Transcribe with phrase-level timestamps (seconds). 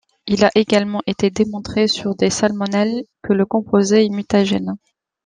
[0.25, 4.73] Il a également été démontré sur des salmonelles que le composé est mutagène.